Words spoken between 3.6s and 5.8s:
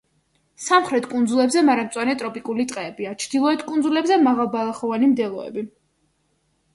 კუნძულებზე მაღალბალახოვანი მდელოები.